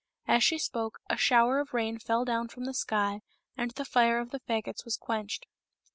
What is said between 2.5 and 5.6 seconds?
the sky, and the fire of the fagots was quenched.